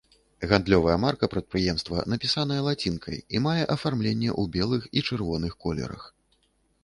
Гандлёвая 0.51 0.93
марка 1.01 1.25
прадпрыемства 1.33 2.05
напісаная 2.13 2.57
лацінкай 2.67 3.17
і 3.39 3.41
мае 3.47 3.63
афармленне 3.75 4.31
ў 4.41 4.43
белых 4.59 4.83
і 4.97 5.03
чырвоных 5.11 5.51
колерах. 5.67 6.01